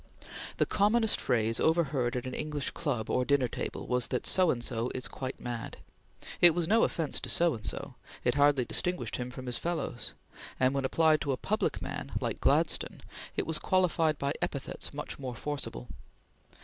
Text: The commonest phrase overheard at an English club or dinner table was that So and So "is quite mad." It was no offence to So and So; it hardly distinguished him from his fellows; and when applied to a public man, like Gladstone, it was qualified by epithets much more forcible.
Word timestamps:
The 0.57 0.65
commonest 0.65 1.21
phrase 1.21 1.59
overheard 1.59 2.15
at 2.15 2.25
an 2.25 2.33
English 2.33 2.71
club 2.71 3.07
or 3.07 3.23
dinner 3.23 3.47
table 3.47 3.85
was 3.85 4.07
that 4.07 4.25
So 4.25 4.49
and 4.49 4.63
So 4.63 4.89
"is 4.95 5.07
quite 5.07 5.39
mad." 5.39 5.77
It 6.41 6.55
was 6.55 6.67
no 6.67 6.83
offence 6.83 7.19
to 7.19 7.29
So 7.29 7.53
and 7.53 7.63
So; 7.63 7.93
it 8.23 8.33
hardly 8.33 8.65
distinguished 8.65 9.17
him 9.17 9.29
from 9.29 9.45
his 9.45 9.59
fellows; 9.59 10.13
and 10.59 10.73
when 10.73 10.85
applied 10.85 11.21
to 11.21 11.33
a 11.33 11.37
public 11.37 11.83
man, 11.83 12.13
like 12.19 12.41
Gladstone, 12.41 13.03
it 13.37 13.45
was 13.45 13.59
qualified 13.59 14.17
by 14.17 14.33
epithets 14.41 14.91
much 14.91 15.19
more 15.19 15.35
forcible. 15.35 15.87